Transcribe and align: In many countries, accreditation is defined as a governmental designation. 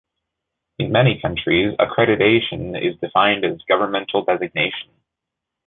In 0.79 0.91
many 0.91 1.19
countries, 1.21 1.75
accreditation 1.77 2.75
is 2.75 2.99
defined 3.01 3.45
as 3.45 3.57
a 3.61 3.71
governmental 3.71 4.23
designation. 4.23 4.89